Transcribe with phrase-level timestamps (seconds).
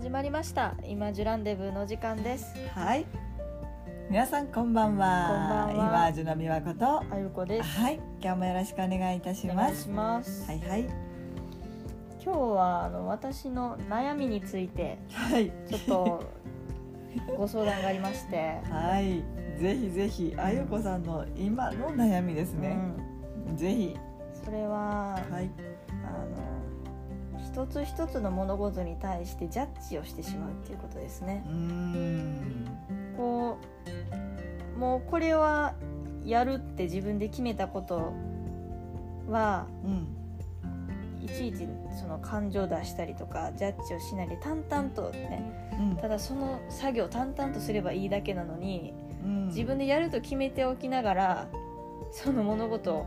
[0.00, 3.04] 始まりました今ジュランデブーの時間ですはい。
[4.08, 5.26] 皆さんこんばんは。
[5.28, 7.00] こんばんは今ジュの美和子と。
[7.00, 8.00] あゆこですはい。
[8.18, 9.90] 今日もよろしくお願いいたします。
[9.90, 10.88] はいはい。
[12.24, 15.52] 今日はあの私の悩みについてはい。
[15.68, 16.24] ちょっと
[17.36, 19.22] ご相談がありまして、 はい。
[19.60, 22.78] ぜひぜひあゆこさんの今の悩みですね。
[23.54, 23.98] ぜひ。
[24.34, 25.50] うん、それははい。
[26.06, 26.49] あの
[27.52, 33.16] 一つ一つの物事に対してジャッジをしてしまうっていうことですねう。
[33.16, 33.58] こ
[34.76, 35.74] うもうこれは
[36.24, 38.12] やるって自分で決めたこと
[39.28, 40.16] はうん。
[41.22, 41.68] いちいち
[42.00, 45.96] その感情を出したりとかジャッジをしないで淡々とねうん。
[45.96, 48.94] ただその作業を淡々とすればいいだけなのに
[49.24, 49.46] うん。
[49.48, 51.48] 自分でやると決めておきながら
[52.12, 53.04] その物事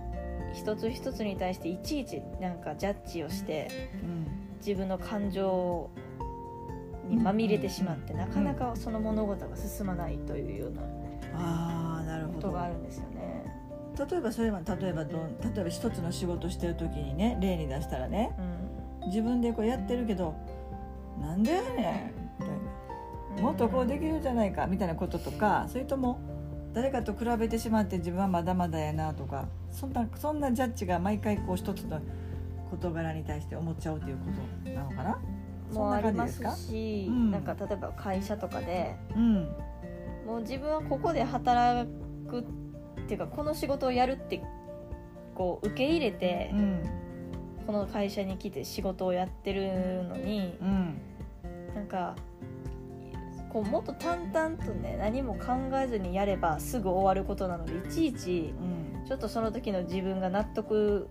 [0.54, 4.33] 一つ一つに対していちいちなんかジャッジをしてうん。
[4.66, 5.90] 自分の感情
[7.10, 10.82] にまみれてしまってうんなかなかその物事が進まないというような
[11.36, 12.64] ああ、なるほどことが。
[12.64, 13.46] あるんですよね。
[14.10, 18.36] 例えばそれは例えばどん例えば一つの仕事してる時にね例に出したらね
[19.02, 20.34] うん自分でこうやってるけど
[21.22, 21.74] なんでやねん
[22.40, 22.56] みたい
[23.38, 23.42] な。
[23.42, 26.20] もっとこうできるじゃないかみたいなこととかそれとも
[26.74, 32.00] 誰かと比べてしまって自分はまだまだやなとかそんなそんなジャッジが毎回こう一つの
[32.78, 34.24] 事柄に対して思っちゃうというこ
[34.66, 35.20] となのかな？
[35.74, 37.32] もうありますし、うん。
[37.32, 39.50] なんか例えば会社とかでうん
[40.26, 41.90] もう自分はここで働
[42.30, 42.44] くっ
[43.08, 44.42] ていうかこの仕事をやるって
[45.36, 46.84] こう受け入れてう、ん。
[47.66, 50.98] この会社に来て仕事をやってるのにうん。
[51.74, 52.16] なんか
[53.50, 59.06] こうもっと淡々とね何も考えずにやればすぐ終わることなのでいちいちうん。
[59.06, 61.10] ちょっとその時の自分が納得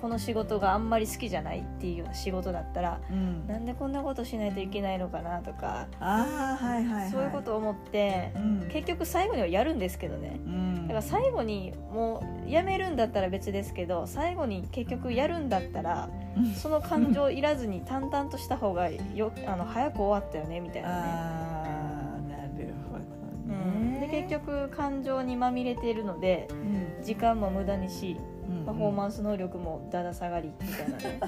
[0.00, 3.46] この仕事があんまり好きじゃないっていうような仕事だったらうん。
[3.46, 8.68] なんでこんなことしないといけないのかなとか、ああはいはいはいそういうことを思ってうん。
[8.72, 10.40] 結局最後にはやるんですけどね。
[10.44, 10.82] うん。
[10.82, 16.54] だから最後にもうやめるんだったら別ですけど最後に結局やるんだったらうん。
[16.54, 23.04] その感情いらずに淡々とした方がよあの早く終わったよねみたいなね、ああなるほど
[23.48, 27.04] うん、ねで結局感情にまみれているのでうん。
[27.04, 28.16] 時間も無駄にし
[28.50, 31.20] うんパフォーマンス能力もだだ下がりみたいなね、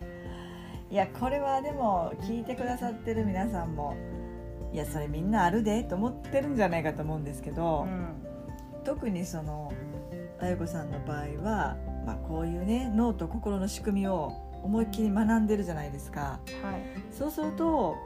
[0.90, 3.94] いやこれはでも聞いてくださってる皆さんも
[4.72, 7.86] いやそれみんなあるでと思ってるんじゃないかと思うんですけど、
[8.84, 9.70] 特にその
[10.40, 14.32] あゆこさんの場合は、まあ、こういうね脳と心の仕組みを
[14.62, 16.40] 思いっきり学んでるじゃないですか。
[16.62, 17.96] うん、はい、そうすると、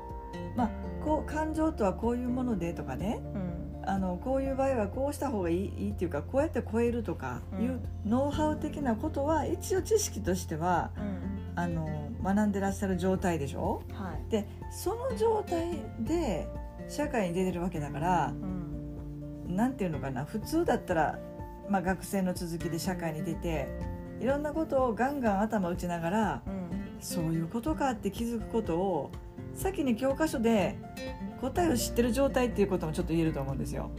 [0.56, 0.71] まあ、
[1.05, 3.45] こう感情とはこういうものでとかねうん、
[3.88, 13.82] あのこういう場合はこうした方がいいいいっていうかこうやって超えるとかいうノウハウ的なことは一応知識としてはうん、あの学んでらっしゃる状態でしょ？
[13.92, 16.48] はい、でその状態で
[16.88, 18.32] 社会に出てるわけだから
[19.46, 21.19] うん、なんていうのかな普通だったら、
[21.69, 23.69] まあ、学生の続きで社会に出て
[24.20, 29.10] いろんなことをガンガン頭打ちながらうん、そういうことかって気づくことを
[29.56, 30.77] 先に教科書で
[31.41, 33.91] 答えを知ってる状態っていうこともちょっと言えると思うんですよ。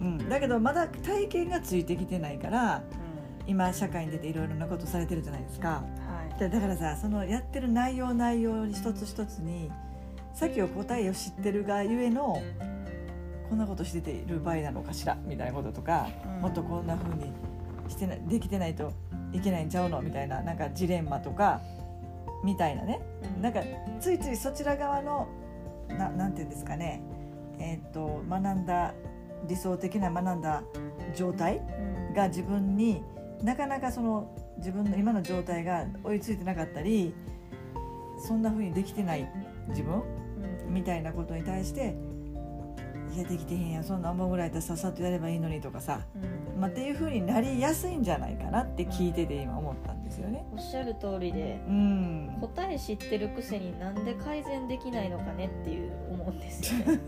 [0.00, 2.82] うん、うん、だけどまだ体験がついてきてないから
[3.46, 5.68] 今社会に出ていろいろなことされてるじゃないですか。
[5.68, 5.84] は
[6.36, 9.70] い、だだからさそのやってる内容内容一つ一つに
[10.34, 12.40] 先を答えを知ってるがゆえの
[13.48, 16.40] こんなことしてている場合なのかしらみたいなこととか、うん。
[16.42, 17.32] もっとこんな風に
[17.88, 18.92] してなできてないと
[19.32, 21.60] いけないんちゃうのみたいななんかジレンマとか
[22.42, 23.00] みたいなね。
[23.40, 23.60] なんか
[24.00, 25.28] ついついそちら側の
[25.88, 27.02] ななんていうんですかね。
[27.58, 28.94] えーっと学んだ
[29.48, 30.62] 理想的な学んだ
[31.14, 33.02] 状態うん、が自分に
[33.42, 37.12] なかなかその自分の今の状態が追いついてなかったり
[38.18, 39.28] そんな風にできてない
[39.68, 40.02] 自分
[40.66, 41.94] うん、みたいなことに対して
[43.14, 43.84] いやできてへんやん。
[43.84, 46.00] そんな思うぐらいやったらさっさとやればいいのにとかさ、
[46.54, 49.91] うん、まあ、っていう風になりやすいんじゃないかなって聞いてて今思った。
[49.91, 50.44] んですよね。
[50.52, 57.00] おっしゃる通りでうん、答え知ってるくせになんで改善できないのかねっていう思うんですよね。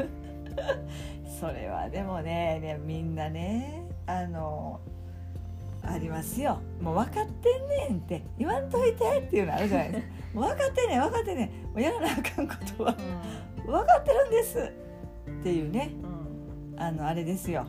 [1.40, 4.80] それはでもねねみんなねあの
[5.82, 6.60] ありますよ。
[6.80, 10.14] もう分かってんねんって言わんといてっていうのあるじゃないですか。
[10.40, 11.48] 分かってんねん分かってんねん。
[11.48, 12.96] もうやらなあかんことは。
[13.66, 14.58] 分かってるんです
[15.40, 15.90] っていうね。
[16.74, 17.66] うん、あのあれですよ。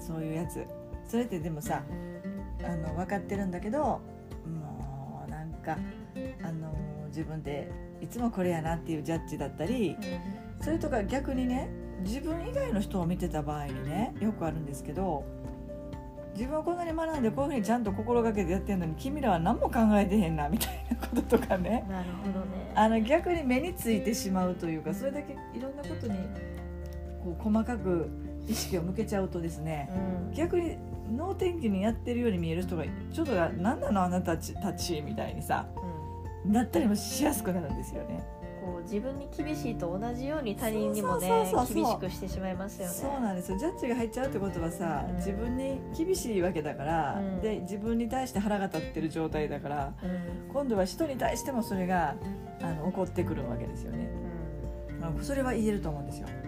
[0.00, 0.66] そういうやつ。
[1.06, 1.82] それってでもさ
[2.64, 4.00] あの分かってるんだけど
[5.58, 5.78] か
[6.42, 6.74] あの
[7.08, 7.70] 自分で
[8.00, 9.96] いつもこれやなっていうジャッジだったり
[10.60, 11.68] それとか逆にね
[12.02, 15.24] 自分以外の人を見てた場合にねよくあるんですけど
[16.34, 21.84] 自分はこんなに学んでこういうふうにちゃんと心がけてやってるのに君らは何も考えてへんなみたいなこととかね。
[21.88, 22.72] なるほどね。
[22.76, 26.14] あの逆に目についてしまうというかそれだけいろんなことに
[27.24, 28.08] こう細かく
[28.46, 29.90] 意識を向けちゃうとですね
[30.28, 30.32] うん。
[30.32, 30.76] 逆に
[31.10, 35.66] 能天気にやってるように見える人がちょっと何なのあなたたちみたいにさ
[36.44, 36.52] うん。
[36.52, 38.24] なったりもしやすくなるんですよね。
[38.60, 42.94] こう自分に厳しいと同じように他人にもね厳しくしてしまいますよね。
[42.94, 43.58] そうなんですよ。
[43.58, 45.16] ジャッジが入っちゃうってことはさ、うん。
[45.16, 47.40] 自分に厳しいわけだから、うん。
[47.40, 50.52] で自分に対して腹が立ってる状態だからうん。
[50.52, 52.14] 今度は人に対してもそれが
[52.60, 54.10] あの起こってくるわけですよね、
[54.90, 55.00] うん。
[55.00, 56.26] まあ、それは言えると思うんですよ。
[56.26, 56.38] 確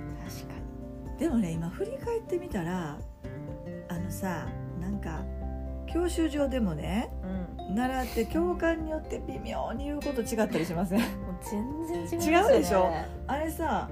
[0.49, 0.55] か
[1.13, 1.19] に。
[1.19, 2.99] でもね今振り返ってみたら
[3.89, 4.47] あのさ
[4.81, 5.23] なんか
[5.87, 7.75] 教習所でもねうん。
[7.75, 11.01] 習って教官によって微妙に言うこと違ったりしません？
[11.89, 12.39] 全然違ね。
[12.53, 12.91] 違うでしょ？
[13.29, 13.89] あれさ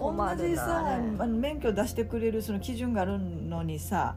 [0.00, 1.02] 同じさあれ。
[1.18, 4.16] あの免許出してくれるその基準があるのにさ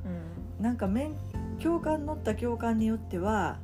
[0.59, 0.63] うん。
[0.63, 1.13] なんか免
[1.59, 3.57] 教官乗った教官によっては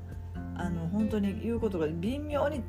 [0.55, 2.61] あの本当に言うことが微妙に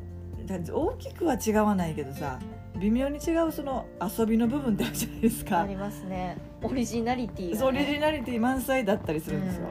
[0.46, 2.38] だ大きくは違わないけどさ
[2.78, 5.60] 微妙に違うその遊びの部分ってあるじゃないですか。
[5.60, 6.36] ありますね。
[6.62, 9.68] オリジナリティが、ね、そうオリジナリティ満載だったりするんですよ、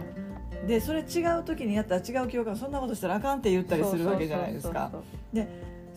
[0.68, 4.90] でそれ違う時にやったら違う教官そんなことしたらあかんって言ったりするわけじゃないですか。
[4.92, 5.48] そう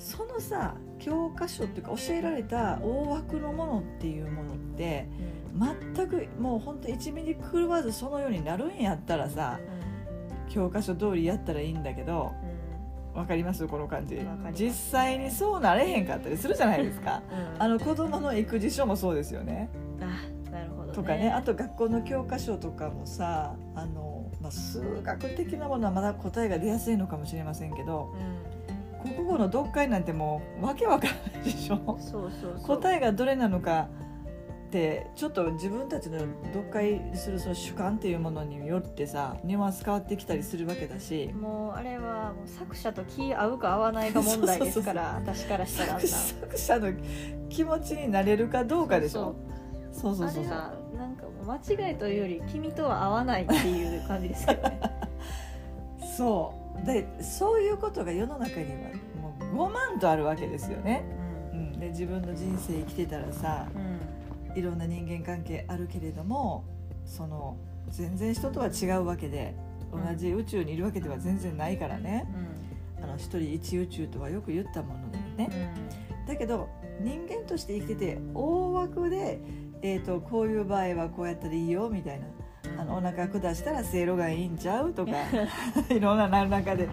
[0.00, 5.06] そのさ教科書っていうか教えられた大枠のものっていうものって
[5.94, 9.60] 全くもう本当1ミリ狂わずそのようになるんやったらさ
[10.48, 12.49] 教科書通りやったらいいんだけどうんうん
[13.14, 13.66] わかります？
[13.66, 14.20] この感じ。
[14.54, 17.22] 実際にそうなれへんかったりするじゃないですか。
[17.56, 17.62] うん。
[17.62, 19.68] あの子供の育児書もそうですよね。
[20.00, 21.30] あなるほど、ね、とかね。
[21.30, 28.14] あと学校の教科書とかもさあの、まあ、数学的なものはまだ答えが出やすいのかもしれませんけど
[29.04, 31.76] う国語の読解なんてもうわけわからないでしょ。
[31.76, 32.76] ん、そうそうそう。
[32.78, 33.88] 答えがどれなのか
[34.70, 41.32] ってちょっと自分たちの読解するその主観っていうものによってさニュアンス変わってきたりするわけだし。
[41.34, 46.92] もうあれはもう作者と気合うか合わないか問題ですから私からしたら作者の
[47.48, 49.34] 気持ちになれるかどうかでしょ。
[49.92, 50.54] そうそうそうそう。
[50.96, 54.80] なんかもう間違いというより君とは合わないっていう感じですけどね。
[56.16, 56.86] そう。
[56.86, 58.78] でそういうことが世の中には
[59.20, 61.04] もう5万とあるわけですよね、
[61.52, 63.99] うん、で自分の人生生きてたらさうんうん
[64.54, 66.64] いろんな人間関係あるけれども
[67.04, 67.56] その
[67.88, 69.54] 全然人とは違うわけで
[69.92, 72.28] 同じ宇宙にいるわけでは全然ないからね、
[73.02, 75.74] あの一人一宇宙とはよく言ったものでね、
[76.28, 76.68] だけど
[77.00, 79.40] 人間として生きてて大枠で、
[79.82, 82.26] えー、とこういう場合はこうやったらいいよみたいな
[82.80, 85.12] あのお腹下したらせいろがいいんちゃうとか
[85.90, 86.88] いろんななる中で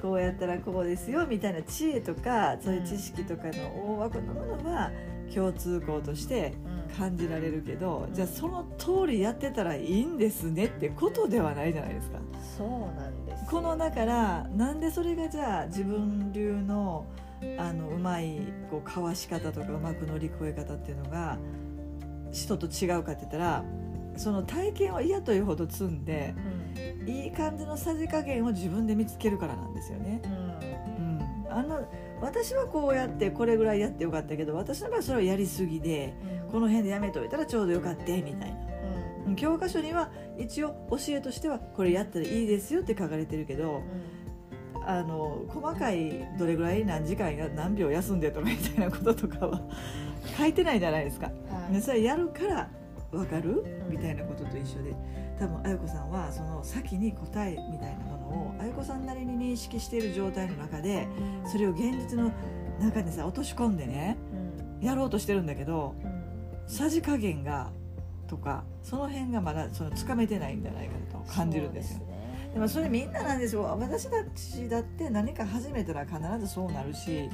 [0.00, 4.90] こうやったらこうですよみたいな知恵とかそういう知識とかの大枠のものは
[5.32, 12.18] 共通項としてうん感じられるけどじゃあその通りやってたらいいんですねってことではないじゃないですか。
[12.56, 12.68] そう
[12.98, 13.46] なんですよ。
[13.50, 17.06] このだからなんでそれがじゃあ自分流の
[17.58, 18.38] あのうまい
[18.70, 21.38] こうかわし方とかうまく乗り越え方っていうのが
[22.30, 23.64] 人と違うかって言ったら
[24.16, 27.08] その体験を嫌というほど積んでうん。
[27.08, 30.22] いい感じのさじ加減を自分で見つけるからなんですよね。
[30.24, 30.32] うん。
[30.34, 31.86] うん、あの
[32.20, 36.14] 私はこうやってこれぐらいやってよかったけど私の場合それはやりすぎで
[36.52, 38.46] この辺でやめといたらちょうどよかったみたいな。
[39.24, 39.30] うん。
[39.30, 39.36] うん。
[39.36, 43.82] 教科書には一応教えとしてはこれやったらいいですよって書かれてるけど
[44.84, 49.60] あの細かいどれぐらい何時間や何秒休んでとかみたいなこととかは
[50.38, 51.26] 書いてないじゃないですか。
[51.26, 51.32] は
[51.70, 51.74] い。
[51.74, 52.68] でそれやるから
[53.10, 53.64] 分かる？
[53.88, 53.92] うん。
[53.92, 54.94] みたいなことと一緒で。
[55.38, 61.08] 多分あゆこさんはその先に答えみたいなものをあゆこさんなりに認識している状態の中で
[61.46, 62.30] それを現実の
[62.80, 64.16] 中にさ落とし込んでね
[64.80, 64.86] うん。
[64.86, 66.11] やろうとしてるんだけどうん
[66.66, 67.70] さじ加減が
[68.26, 72.00] とかその辺がまだそのつかめてないんじゃないかと感じるんですよ。
[72.54, 73.62] でもそれみんななんですよ。
[73.62, 77.30] 私たちだって何か始めたら必ずそうなるし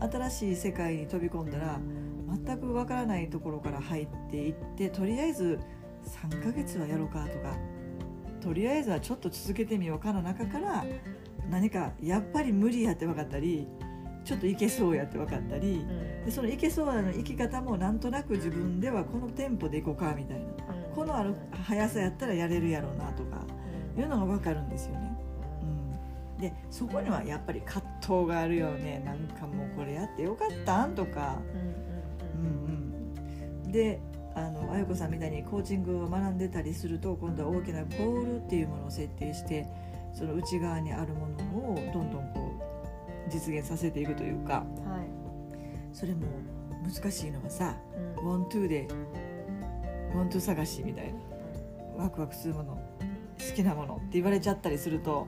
[0.00, 0.10] うん。
[0.10, 1.78] 新しい世界に飛び込んだら
[2.44, 5.58] 全くわからないところから入っていってとりあえず
[6.04, 7.56] 3ヶ月はやろうかとか
[8.40, 10.84] とりあえずはちょっと続けてみようかの中から
[11.48, 13.66] 何かやっぱり無理やって分かったり
[14.24, 16.24] ちょっといけそうやって分かったりうん。
[16.24, 20.44] でそのいけそうなの生き方もなんとなく自分ではこのテンポでいこうかみたいな。
[20.94, 21.34] このある
[21.66, 23.44] 速さやったらやれるやろうなとか
[23.98, 25.16] いうのが分かるんですよね。
[26.36, 29.02] うん、でそこにはやっぱり葛藤があるよね。
[29.04, 34.00] なんかもうこれやってよかったんとか、うんうんうん、で
[34.36, 39.66] あのあゆこさんみたいにコーチングを学んでたりすると今度は大きなゴールっていうものを設定して
[40.12, 41.34] その内側にあるもの
[41.72, 42.43] をどんどんこう
[43.30, 44.64] 実現させていくというか。
[44.84, 45.00] うんはい。
[45.92, 46.26] それも
[46.82, 47.76] 難しいのはさ
[48.18, 48.26] うん。
[48.26, 48.88] ワントゥーで
[50.14, 51.34] ワントゥー探しみたいな。
[51.96, 52.78] ワクワクするもの
[53.38, 55.26] 好きなものって言われちゃったりすると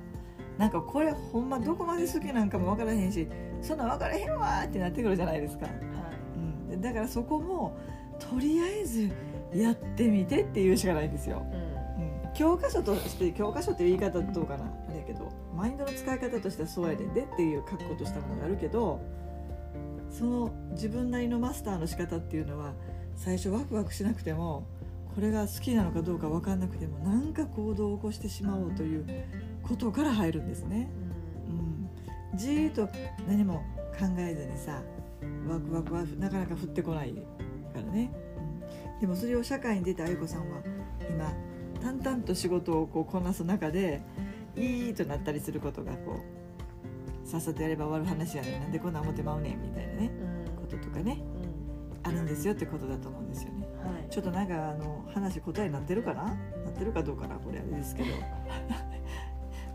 [0.59, 3.29] なんかこれほんまどこまで好きなんかも分からへんし
[3.61, 5.67] そんなん分からへんわってなってくるじゃないですか、
[6.71, 7.77] うん、だからそこも
[8.19, 9.11] とりあえず
[9.55, 11.47] やってみてっていうしかないんですよ、
[12.25, 14.65] うん、教科書として教科書っていう言い方どうかな
[15.57, 19.01] マインドの使い方としてはそうやででっていう格好としたものがあるけど
[20.11, 22.73] その自分なりのマスターの仕方っていうのは
[23.15, 24.67] 最初ワクワクしなくても
[25.15, 29.07] これが好きなのかどうか分かんなくても何か行動を起こしてしまおうという
[29.63, 30.91] ことから入るんですね。
[32.33, 32.89] うん、じーっと
[33.27, 33.65] 何も
[33.99, 34.83] 考えずにさ
[35.49, 37.21] ワクワクはなかなか降ってこないか
[37.75, 38.13] らね、
[38.95, 40.61] うん、でもそれを社会に出たあゆこさんは
[41.09, 41.33] 今
[41.81, 44.03] 淡々と仕事をこうこなす中で
[44.57, 46.21] いいとなったりすることがこ
[47.25, 50.11] うさっさとやれば終わる話やねなんでこんな思ってまうねんみたいなね、
[50.47, 51.19] うん、こととかね、
[52.05, 53.67] うん、あるんですよってことだと思うんですよね。
[53.83, 56.25] はい、ちょっとなんかあの話答えになってるかな？
[56.25, 56.35] な
[56.71, 58.09] ってるかどうかなこれあれですけど。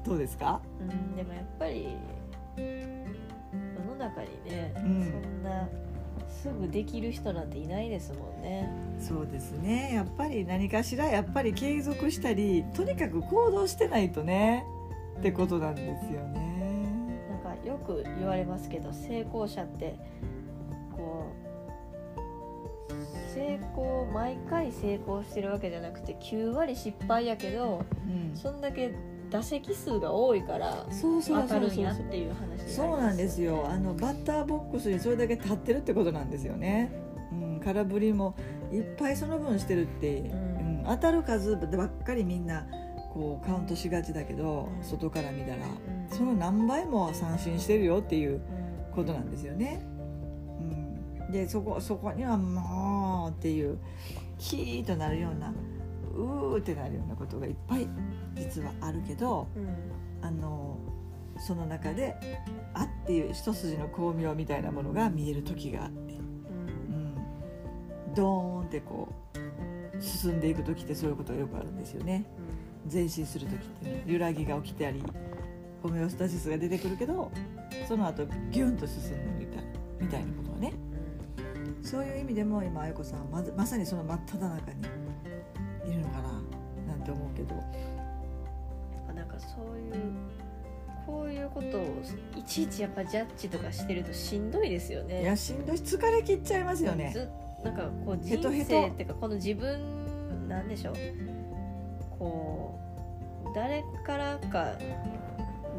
[0.04, 1.96] どうですか、うん、でもやっぱり
[2.58, 2.64] 世
[3.86, 5.70] の中にね、うん、そんな
[6.42, 8.68] すぐできる人なんていないですもんね。
[9.00, 9.92] そうですね。
[9.94, 14.66] やっぱり何かしらやっぱり継続したりとにかく行動してないとね、
[15.16, 17.20] うん、ってことなんですよね。
[17.30, 20.00] なんかよく言われますけど成功者って
[20.96, 21.52] こう
[23.34, 28.96] 成功毎回成功してるわけじゃなくて9割失敗やけど、うん、そんだけ
[29.32, 33.66] 打席数が多いから当たるんやっていう話そうなんですよ。
[33.68, 36.92] あのバッターボックスにそれだけ立ってるってことなんですよね、
[37.32, 38.36] うん、空振りも
[38.72, 42.68] いっぱいその分してるって、うん、うん、当たる数ばっかりみんな
[43.14, 48.42] こうカウントしがちだけど、うん、外から見たら、うん、その何倍も三振してるよっていう
[48.94, 49.82] ことなんですよね。
[50.60, 53.78] うん、でそこそこにはもうっていう
[54.38, 55.54] キーとなるような
[56.12, 57.88] うーってなるようなことがいっぱい
[58.36, 60.78] 実はあるけど、うん、あの
[61.38, 62.16] その中で
[62.74, 67.16] 「あ」っていう一筋の光明みたいなものが見える時があって、うん、
[68.16, 69.10] ドーンってこ
[69.98, 72.26] う進んでいく時ってそういうことがよくあるんですよね。
[72.92, 75.04] 前進する時って、ね、揺らぎが起きてあり
[75.84, 77.32] ホメオスタシスが出てくるけど
[77.88, 79.66] その後ギュンと進むみたい
[80.00, 80.74] みたいなことはね、
[81.84, 84.82] そういう意味でも今あゆこさんはままさにその真っ只中に
[87.46, 87.56] けど。
[89.14, 89.94] なんかそういう
[91.06, 92.02] こういうことを
[92.38, 95.24] いちいちやっぱジャッジとかしてるとしんどいですよね。
[95.24, 95.76] いやしんどい。
[95.76, 97.14] 疲れ切っちゃいますよね。
[97.64, 100.96] なんかこう人生っていうかこの自分なんでしょう。
[102.18, 102.80] こ
[103.46, 104.76] う誰からか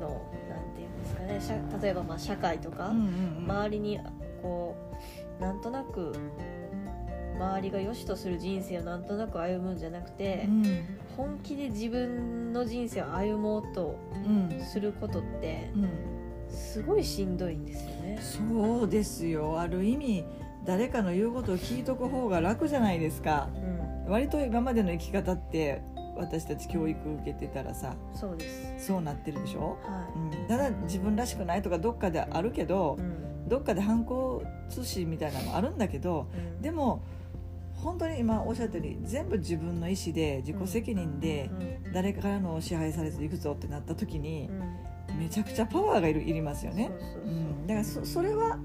[0.00, 1.40] のなんていうんですかね
[1.82, 4.00] 例えばまあ社会とか、周りに
[4.42, 4.76] こ
[5.38, 6.12] うなんとなく
[7.34, 10.64] 周りが良しとする人生をなんとなく歩むんじゃなくて、うん、
[11.16, 13.98] 本気で自分の人生を歩もうと
[14.70, 15.70] することって、
[16.48, 18.18] すごいしんどいんですよね。
[18.20, 19.58] そうですよ。
[19.58, 20.24] ある意味
[20.64, 23.48] 誰かの言うことを聞いとく方が楽じゃないですか、
[24.06, 25.82] うん、割と今までの生き方って
[26.16, 28.48] 私たち教育受けてたらさそうで
[28.78, 28.86] す。
[28.86, 30.38] そうなってるでしょ、はい。
[30.38, 37.02] うん、ただ自分らしくないとかどっかであるけど、うん、どっかで反抗通信みたいなのあるんだけど、うん、でも
[37.82, 41.50] 本当に今おっしゃったように全部自分の意思で自己責任で
[41.92, 44.48] 誰からの支配されずいくぞってなった時に
[45.18, 46.90] めちゃくちゃパワーがいるいりますよね。
[47.66, 48.58] だからそそれは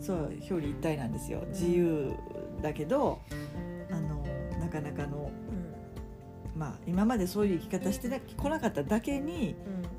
[0.00, 1.42] そう表裏一体なんですよ。
[1.48, 2.12] 自由
[2.62, 3.20] だけど
[3.90, 4.24] あの
[4.60, 5.30] なかなかの、
[6.56, 9.56] まあ、今までそういう生き方してこなかっただけに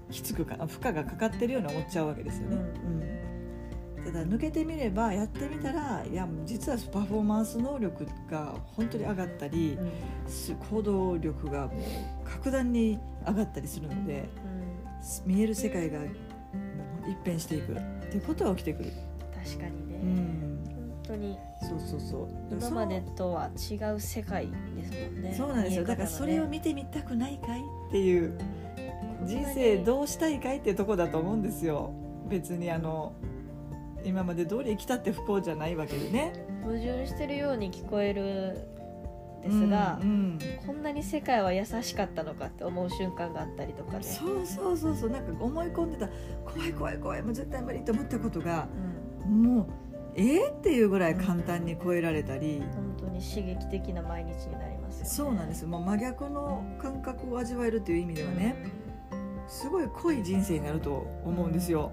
[0.10, 2.56] きつくか負荷がかかってるように思っちゃうわけですよね。
[2.56, 2.60] う
[2.90, 3.25] ん
[4.06, 9.84] ただ抜けてみればやってみたらいや実はパフォーマンス能力が本当に上がったり、う
[10.54, 14.30] ん、行動力がもう格段に上がったりするので、
[15.26, 16.00] うん、見える世界が
[17.08, 17.76] 一変していくっ
[18.12, 18.92] ていうことが起きてくる。
[19.44, 21.38] 確かにね、うん、本当に。
[21.62, 22.28] そうそうそう。
[22.52, 25.34] 今までとは違う世界ですもんね。
[25.36, 28.38] そうなんですよ、ね、だからそれを見てみたくないかいっていう
[29.24, 31.92] 人生どうしたいかいっていうとこだと思うんですよ。
[32.30, 33.14] 別にあの
[34.06, 36.34] 今まで通り生きたって不幸じゃないわけでね。
[36.64, 38.68] 矛盾してるように聞こえる
[39.44, 44.04] ですが、うんうん、こんなに世界は優しかったのかって思う瞬間があったりとかね。
[44.04, 45.10] そうそうそうそう。
[45.10, 46.10] なんか思い込んでた。
[46.46, 47.22] 怖い怖い怖い。
[47.22, 48.68] もう絶対無理と思ったことが、
[49.26, 49.66] うん、もう
[50.16, 58.56] ええー、っていうぐらい簡単に超えられたり、本当に刺激的な毎日になります、ね、そうなんですもう真逆の感覚を味わえるという意味ではね、
[59.48, 61.92] すごい濃い人生になると思うんですよ。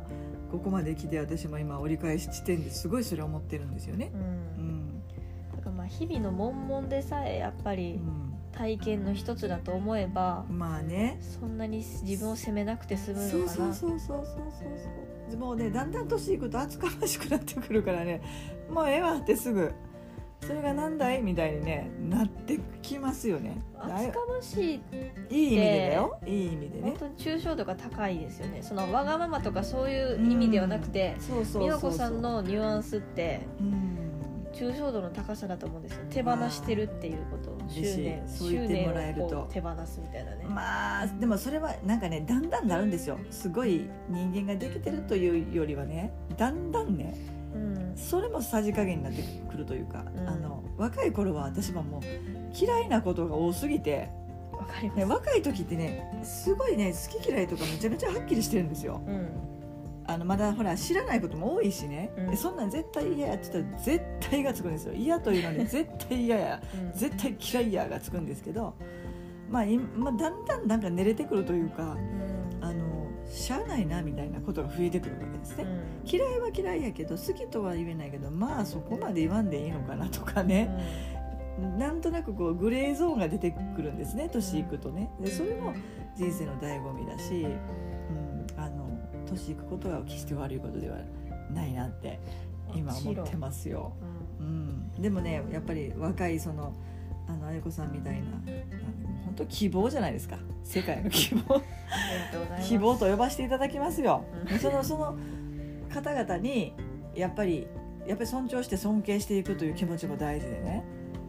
[0.52, 4.12] ここまで来て私も今折り返し地点ですごいそれ思ってるんですよね。
[4.14, 5.02] うん、
[5.50, 7.98] だからまあ日々の悶々でさえやっぱり
[8.52, 11.18] 体験の一つだと思えばまあね。
[11.22, 13.74] そんなに自分を責めなくて済むそうのかな。
[13.74, 14.26] そうそうそうそうそう
[15.30, 15.38] そう。
[15.38, 18.20] もうねだんだん年いくと厚かましくなってくるからね。
[18.70, 19.72] もうええわってすぐ
[20.46, 21.22] それがなんだい？
[21.22, 23.62] みたいにねなってきますよね。
[23.78, 24.80] 厚かましい
[25.30, 26.18] いい意味でだよ。
[26.26, 26.82] いい意味でね。
[26.82, 28.62] 本当に抽象度が高いですよね。
[28.62, 31.16] そのわがままとかそういう意味ではなくて
[31.58, 33.98] 美和子さんのニュアンスってうん。
[34.52, 36.04] 抽象度の高さだと思うんですよ。
[36.10, 37.56] 手放してるっていうこと。
[37.70, 39.48] 執念そう言ってもらえると。
[39.50, 43.18] 手放すみたいなね、まあでもそれはなんかねだんだんなるんですよ。
[43.30, 47.41] すごい人間ができてるというよりはねだんだんねうん
[47.96, 50.28] それもさじ加減になってくるというか、うん。
[50.28, 52.02] あの若い頃は私はもう
[52.56, 54.10] 嫌いなことが多すぎて、
[54.52, 59.02] わかります、ね、若い時ってねすごいね好き嫌いとかめちゃめちゃはっきりしてるんですよ。
[59.06, 59.28] うん。
[60.04, 62.30] あのまだほら知らないことも多いしね、うん。
[62.30, 64.94] でそんなん絶対嫌やって言ったら絶対がつくんですよ。
[64.94, 66.62] 嫌というのに 絶対嫌や。
[66.74, 66.98] うん。
[66.98, 68.74] 絶対嫌いやがつくんですけど、
[69.52, 71.96] まあ、いまあだんだんなんか寝れてくるというかう
[73.32, 75.66] しゃあないなみたいなことが増えてくるわけですね、
[76.04, 80.68] 嫌いは嫌いやけど好きとは言えないけどまあそこまで言わんでいいのかなとかね、
[81.78, 85.10] なんとなくこうグレーゾーンが出てくるんですね年いくとね。
[85.20, 85.72] でそれも
[86.16, 88.90] 人生の醍醐味だし、うん、あの
[89.26, 90.98] 年いくことは決して悪いことでは
[91.50, 92.20] ないなって
[92.74, 93.94] 今思ってますよ、
[94.40, 94.46] うん。
[94.94, 96.74] うん、でもねやっぱり若いその
[97.28, 98.22] あの綾子さんみたいな。
[99.24, 100.36] 本当希望じゃないですか。
[100.62, 101.62] 世界の希望。
[102.62, 104.24] 希望と呼ばせていただきますよ。
[104.50, 104.58] うん。
[104.58, 105.16] そのその
[105.92, 106.74] 方々に
[107.14, 107.66] やっぱり
[108.06, 110.84] やっぱり尊重して尊敬していくという気持ちも大事でね。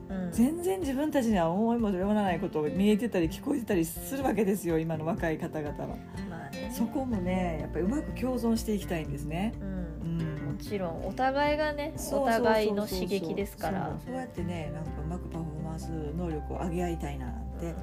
[0.09, 0.31] うん。
[0.31, 5.87] 全然自分たちには思いもよらないことが見えてたり聞こえてたりするわけですよ今の若い方々は。
[6.29, 6.71] まあね。
[6.75, 9.53] そこもねやっぱりうまく共存していきたいんですね。
[9.61, 10.17] ううん。
[10.17, 13.87] んもちろんお互いがねお互いの刺激ですから。
[13.87, 17.73] そうそうやってねなんかうまくパフォーマンス能力を上げ合いたいなって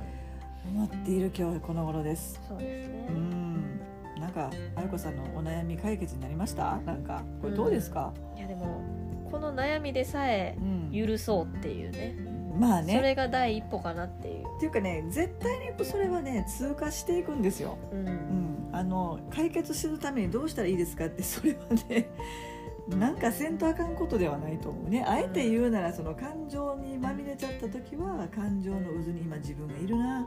[0.64, 2.40] 思っている今日この頃です。
[2.48, 3.06] そうですね。
[3.08, 3.80] うん。
[4.20, 6.76] なんかあゆこさんのお悩み解決になりました？
[6.86, 8.82] なんかこれどうですか、いやでも
[9.30, 11.06] この悩みでさえうん。
[11.06, 12.14] 許そうっていうね。
[12.58, 12.94] まあね。
[12.94, 14.44] それが第一歩かなっていう。
[14.56, 22.10] っていうかね絶対にそれはね通過していくんですよ、ううんん、あの解決するためにどうしたらいいですかってそれはね
[22.96, 25.04] なんかせんとあかんことではないと思うね。
[25.06, 30.26] あえて言うならその感情にまみれちゃった時は感情の渦に今自分がいるな。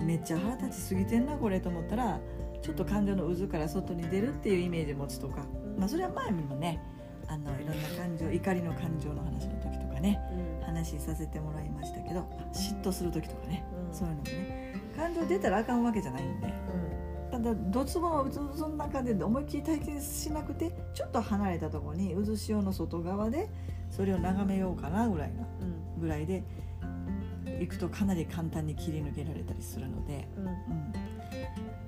[0.00, 2.20] めっちゃ腹立ちすぎてんなこれと思ったら
[2.62, 5.44] ちょっと感情の渦から外に出るっていうイメージ持つとか、
[5.76, 6.80] まあ、それは前にもね
[7.26, 10.64] あのいろんな感情怒りの感情の話の時とかねうん。
[10.64, 13.94] 話させてもらいましたけど嫉妬する時とかねうん。
[13.94, 14.74] そういうのもね。
[14.96, 16.46] 感情出たらあかんわけじゃないんで
[17.38, 23.48] ただドツボの渦の中で思いっきり体験しなくてちょっと離れたところに渦潮の外側で
[23.90, 25.64] それを眺めようかなぐらいなう
[25.98, 26.00] ん。
[26.00, 26.42] ぐらいで
[27.60, 30.42] 行くとかなり簡単に切り抜けられたりするので、うん。
[30.42, 30.50] うん。
[30.50, 30.56] うん、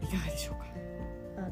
[0.04, 0.64] いかがでしょうか？
[1.36, 1.42] あ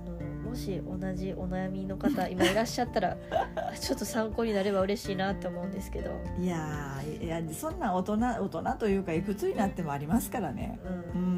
[0.45, 3.17] のもし同じお悩みの方今いらっしゃったら
[3.81, 10.79] ちょっと参考になれば嬉しいなって思うんですけど、いやーいやそんな大人大人というかいくつになってもありますからね。
[11.15, 11.23] うん。
[11.23, 11.38] うん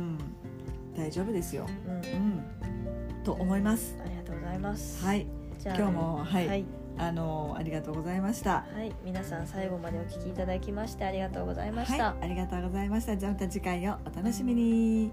[1.11, 3.97] 大丈夫ですよ、うん、うん、と思います。
[4.01, 5.05] ありがとうございます。
[5.05, 5.27] はい。
[5.59, 6.47] じゃあ今日もはい。
[6.47, 6.65] はい、
[6.99, 8.65] あのありがとうございました。
[8.73, 8.95] はい。
[9.05, 12.13] 皆さん最後までお聞きいただきましてありがとうございました。
[12.13, 13.17] はい、ありがとうございました。
[13.17, 15.11] じゃあまた次回をお楽しみに